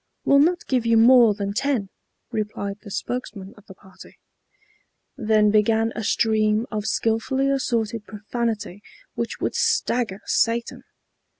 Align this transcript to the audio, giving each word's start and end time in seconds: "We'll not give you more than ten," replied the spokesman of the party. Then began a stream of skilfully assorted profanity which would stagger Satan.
"We'll 0.25 0.39
not 0.39 0.65
give 0.65 0.87
you 0.87 0.97
more 0.97 1.35
than 1.35 1.53
ten," 1.53 1.89
replied 2.31 2.77
the 2.81 2.89
spokesman 2.89 3.53
of 3.55 3.67
the 3.67 3.75
party. 3.75 4.17
Then 5.15 5.51
began 5.51 5.91
a 5.95 6.03
stream 6.03 6.65
of 6.71 6.87
skilfully 6.87 7.47
assorted 7.51 8.07
profanity 8.07 8.81
which 9.13 9.39
would 9.41 9.53
stagger 9.53 10.21
Satan. 10.25 10.81